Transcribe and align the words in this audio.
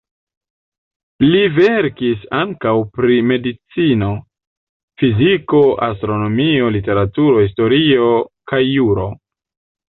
Li 1.33 1.41
verkis 1.57 2.23
ankaŭ 2.37 2.73
pri 2.95 3.17
medicino, 3.31 4.07
fiziko, 5.03 5.61
astronomio, 5.89 6.73
literaturo, 6.79 7.45
historio 7.47 8.09
kaj 8.55 8.63
juro. 8.71 9.07